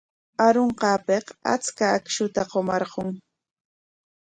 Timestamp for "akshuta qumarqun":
1.97-3.09